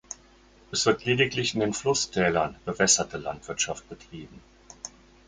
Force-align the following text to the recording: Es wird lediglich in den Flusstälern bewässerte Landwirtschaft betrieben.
Es 0.71 0.87
wird 0.87 1.05
lediglich 1.05 1.53
in 1.53 1.59
den 1.59 1.75
Flusstälern 1.75 2.55
bewässerte 2.65 3.19
Landwirtschaft 3.19 3.87
betrieben. 3.87 4.41